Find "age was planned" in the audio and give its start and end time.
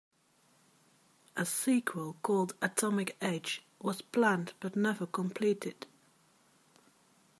3.21-4.53